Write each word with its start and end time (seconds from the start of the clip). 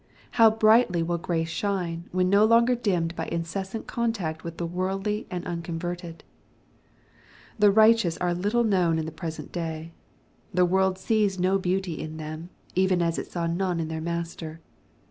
How 0.31 0.49
brightly 0.49 1.03
will 1.03 1.19
grace 1.19 1.49
shine, 1.51 2.09
when 2.11 2.27
no 2.27 2.43
longer 2.43 2.73
dimmed 2.73 3.15
by 3.15 3.27
incessant 3.27 3.85
contact 3.85 4.43
with 4.43 4.57
the 4.57 4.65
worldly 4.65 5.27
and 5.29 5.45
unconverted 5.45 6.23
I 6.23 7.23
The 7.59 7.71
righteous 7.71 8.17
are 8.17 8.33
little 8.33 8.63
known 8.63 8.97
in 8.97 9.05
the 9.05 9.11
present 9.11 9.51
day. 9.51 9.93
The 10.55 10.65
world 10.65 10.97
sees 10.97 11.37
no 11.39 11.59
beauty 11.59 11.99
in 12.01 12.17
them, 12.17 12.49
even 12.73 12.99
as 12.99 13.19
it 13.19 13.29
saw 13.31 13.45
none 13.45 13.79
in 13.79 13.89
their 13.89 14.01
Master. 14.01 14.59